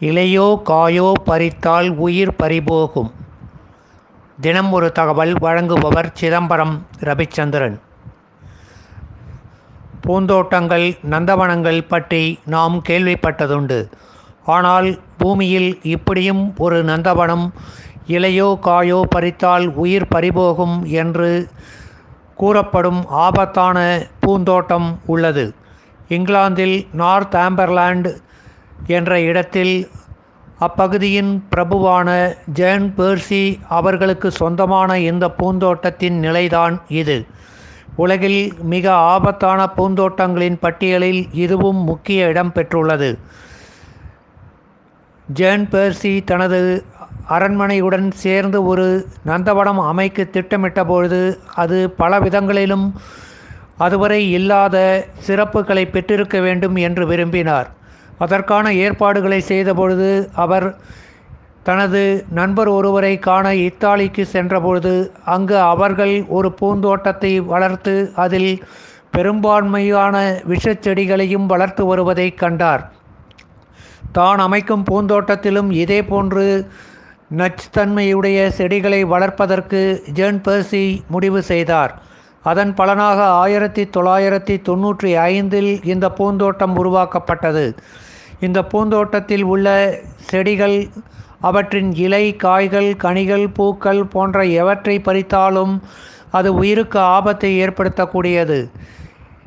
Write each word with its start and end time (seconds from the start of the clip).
இலையோ 0.00 0.62
காயோ 0.62 1.12
பறித்தால் 1.24 1.88
உயிர் 1.96 2.34
பறிபோகும். 2.42 3.08
தினம் 4.40 4.72
ஒரு 4.72 4.92
தகவல் 4.92 5.32
வழங்குபவர் 5.32 6.08
சிதம்பரம் 6.12 6.86
ரவிச்சந்திரன். 7.00 7.76
பூந்தோட்டங்கள் 10.06 10.86
நந்தவனங்கள் 11.10 11.80
பற்றி 11.88 12.38
நாம் 12.44 12.82
கேள்விப்பட்டதுண்டு. 12.88 13.90
ஆனால் 14.44 14.98
பூமியில் 15.16 15.80
இப்படியும் 15.82 16.54
ஒரு 16.58 16.84
நந்தவனம் 16.84 17.46
இலையோ 18.06 18.58
காயோ 18.60 19.00
பறித்தால் 19.08 19.66
உயிர் 19.74 20.10
பறிபோகும் 20.14 20.82
என்று 21.02 21.48
கூறப்படும் 22.34 23.06
ஆபத்தான 23.06 24.06
பூந்தோட்டம் 24.20 24.88
உள்ளது. 25.06 25.54
இங்கிலாந்தில் 26.08 26.86
நார்த் 26.92 27.34
ஆம்பர்லாண்ட் 27.34 28.08
என்ற 28.86 29.20
இடத்தில் 29.20 29.90
அப்பகுதியின் 30.60 31.42
பிரபுவான 31.56 32.36
ஜேன் 32.52 32.94
பேர்சி 32.96 33.58
அவர்களுக்கு 33.68 34.30
சொந்தமான 34.30 34.98
இந்த 34.98 35.30
பூந்தோட்டத்தின் 35.30 36.18
நிலைதான் 36.18 36.80
இது. 36.88 37.26
உலகில் 37.96 38.52
மிக 38.62 38.92
ஆபத்தான 38.94 39.68
பூந்தோட்டங்களின் 39.76 40.58
பட்டியலில் 40.60 41.28
இதுவும் 41.32 41.76
முக்கிய 41.76 42.26
இடம் 42.26 42.52
பெற்றுள்ளது. 42.54 43.18
ஜேன் 45.26 45.68
பேர்சி 45.70 46.24
தனது 46.24 46.84
அரண்மனையுடன் 47.28 48.10
சேர்ந்து 48.10 48.64
ஒரு 48.64 49.06
நந்தவனம் 49.26 49.86
அமைக்க 49.86 50.22
திட்டமிட்டபொழுது 50.22 51.38
அது 51.54 51.90
பல 51.90 52.20
விதங்களிலும் 52.20 52.92
அதுவரை 53.76 54.30
இல்லாத 54.30 55.06
சிறப்புகளை 55.26 55.90
பெற்றிருக்க 55.90 56.40
வேண்டும் 56.40 56.76
என்று 56.76 57.06
விரும்பினார். 57.06 57.76
அதற்கான 58.24 58.72
ஏற்பாடுகளை 58.84 59.40
செய்தபொழுது 59.50 60.10
அவர் 60.44 60.68
தனது 61.68 62.02
நண்பர் 62.38 62.68
ஒருவரை 62.68 63.14
காண 63.18 63.46
இத்தாலிக்கு 63.68 64.22
சென்றபொழுது 64.32 64.92
அங்கு 65.34 65.56
அவர்கள் 65.72 66.14
ஒரு 66.36 66.48
பூந்தோட்டத்தை 66.60 67.32
வளர்த்து 67.52 67.94
அதில் 68.24 68.52
பெரும்பான்மையான 69.16 70.14
விஷச்செடிகளையும் 70.52 71.46
வளர்த்து 71.52 71.84
வருவதை 71.86 72.28
கண்டார். 72.34 72.82
தான் 74.16 74.40
அமைக்கும் 74.46 74.84
பூந்தோட்டத்திலும் 74.90 75.70
இதே 75.82 76.00
போன்று 76.10 76.44
நச்சுத்தன்மையுடைய 77.38 78.38
செடிகளை 78.58 79.00
வளர்ப்பதற்கு 79.14 79.80
ஜேன் 80.18 80.42
பர்சி 80.46 80.84
முடிவு 81.14 81.40
செய்தார். 81.42 81.92
அதன் 82.42 82.72
பலனாக 82.74 83.20
ஆயிரத்தி 83.42 83.82
தொள்ளாயிரத்தி 83.96 84.54
தொண்ணூற்றி 84.68 85.10
ஐந்தில் 85.30 85.72
இந்த 85.92 86.06
பூந்தோட்டம் 86.18 86.76
உருவாக்கப்பட்டது. 86.76 87.66
இந்த 88.40 88.58
பூந்தோட்டத்தில் 88.62 89.44
உள்ள 89.52 89.68
செடிகள் 90.30 90.76
அவற்றின் 91.48 91.90
இலை 92.04 92.24
காய்கள் 92.36 92.90
கனிகள் 92.96 93.46
பூக்கள் 93.48 94.00
போன்ற 94.06 94.44
எவற்றை 94.60 94.96
பறித்தாலும் 94.98 95.74
அது 96.30 96.48
உயிருக்கு 96.54 96.98
ஆபத்தை 97.16 97.50
ஏற்படுத்தக்கூடியது. 97.64 98.58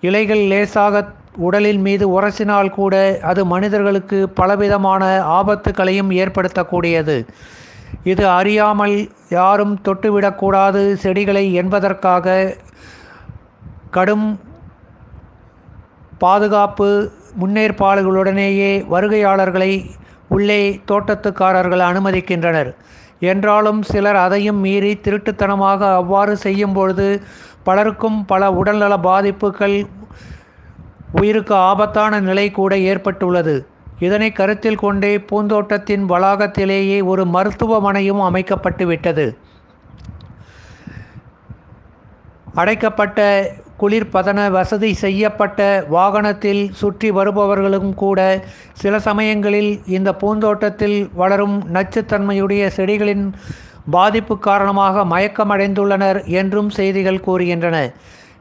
இலைகள் 0.00 0.42
லேசாக 0.52 1.02
உடலின் 1.46 1.80
மீது 1.80 2.04
உரசினால் 2.16 2.70
கூட 2.70 2.94
அது 3.30 3.40
மனிதர்களுக்கு 3.44 4.18
பலவிதமான 4.40 5.02
ஆபத்துக்களையும் 5.38 6.10
ஏற்படுத்தக்கூடியது. 6.22 7.16
இது 8.04 8.24
அறியாமல் 8.28 8.96
யாரும் 9.38 9.74
தொட்டுவிடக்கூடாது 9.86 10.82
செடிகளை 11.02 11.44
என்பதற்காக 11.52 12.56
கடும் 13.96 14.28
பாதுகாப்பு 16.18 16.88
முன்னேற்பாடுகளுடனேயே 17.40 18.72
வருகையாளர்களை 18.94 19.70
உள்ளே 20.28 20.60
தோட்டத்துக்காரர்கள் 20.90 21.82
அனுமதிக்கின்றனர். 21.90 22.70
என்றாலும் 23.30 23.80
சிலர் 23.82 24.16
அதையும் 24.16 24.60
மீறி 24.64 24.92
திருட்டுத்தனமாக 25.04 25.80
அவ்வாறு 26.00 26.36
செய்யும் 26.36 26.72
பொழுது 26.72 27.08
பலருக்கும் 27.64 28.18
பல 28.24 28.50
உடல்நல 28.52 28.94
பாதிப்புகள் 29.00 29.76
உயிருக்கு 31.20 31.54
ஆபத்தான 31.70 32.20
நிலை 32.20 32.46
கூட 32.50 32.72
ஏற்பட்டுள்ளது. 32.90 33.54
இதனை 33.98 34.28
கருத்தில் 34.32 34.82
கொண்டே 34.84 35.12
பூந்தோட்டத்தின் 35.18 36.04
வளாகத்திலேயே 36.08 36.98
ஒரு 37.04 37.24
மருத்துவமனையும் 37.26 38.22
அமைக்கப்பட்டு 38.22 38.86
விட்டது 38.86 39.26
அடைக்கப்பட்ட 42.54 43.20
குளிர்பதன 43.80 44.50
வசதி 44.50 44.90
செய்யப்பட்ட 44.94 45.60
வாகனத்தில் 45.88 46.62
சுற்றி 46.72 47.10
வருபவர்களும் 47.10 47.94
கூட 47.94 48.44
சில 48.72 48.98
சமயங்களில் 48.98 49.72
இந்த 49.86 50.10
பூந்தோட்டத்தில் 50.14 50.98
வளரும் 51.14 51.56
நச்சுத்தன்மையுடைய 51.72 52.64
செடிகளின் 52.76 53.24
பாதிப்பு 53.90 54.34
காரணமாக 54.38 55.04
மயக்கமடைந்துள்ளனர் 55.04 56.20
என்றும் 56.40 56.70
செய்திகள் 56.70 57.24
கூறுகின்றன. 57.26 57.78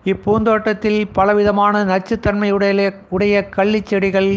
இப்பூந்தோட்டத்தில் 0.06 1.02
பலவிதமான 1.14 1.84
நச்சுத்தன்மையுடைய 1.84 2.94
உடைய 3.10 3.36
கள்ளிச் 3.56 3.90
செடிகள் 3.92 4.32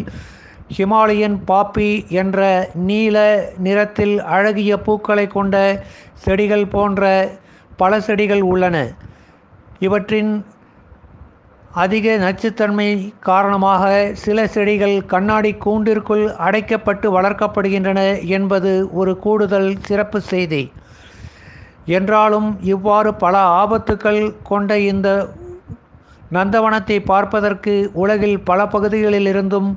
ஹிமாலயன் 0.77 1.37
பாப்பி 1.49 1.91
என்ற 2.21 2.41
நீல 2.89 3.17
நிறத்தில் 3.67 4.17
அழகிய 4.37 4.73
பூக்களை 4.79 5.27
கொண்ட 5.27 5.57
செடிகள் 6.25 6.67
போன்ற 6.67 7.03
பல 7.77 8.01
செடிகள் 8.01 8.43
உள்ளன. 8.43 8.77
இவற்றின் 9.79 10.33
அதிக 11.77 12.17
நச்சுத்தன்மை 12.17 12.89
காரணமாக 13.21 13.85
சில 14.15 14.47
செடிகள் 14.47 15.05
கண்ணாடி 15.05 15.53
கூண்டிற்குள் 15.55 16.25
அடைக்கப்பட்டு 16.47 17.07
வளர்க்கப்படுகின்றன 17.17 18.01
என்பது 18.29 18.71
ஒரு 18.93 19.19
கூடுதல் 19.19 19.77
சிறப்பு 19.81 20.21
செய்தி. 20.21 20.63
என்றாலும் 21.97 22.49
இவ்வாறு 22.65 23.15
பல 23.15 23.35
ஆபத்துக்கள் 23.63 24.23
கொண்ட 24.43 24.79
இந்த 24.79 25.09
நந்தவனத்தை 26.33 27.05
பார்ப்பதற்கு 27.05 27.75
உலகில் 27.95 28.41
பல 28.41 28.61
பகுதிகளிலிருந்தும் 28.67 29.69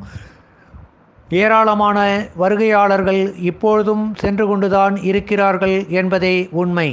ஏராளமான 1.42 1.98
வருகையாளர்கள் 2.40 3.22
இப்பொழுதும் 3.42 4.06
சென்று 4.16 4.48
கொண்டுதான் 4.48 4.96
இருக்கிறார்கள் 5.04 5.78
என்பதே 6.00 6.36
உண்மை. 6.52 6.90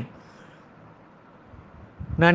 நன்றி. 2.19 2.35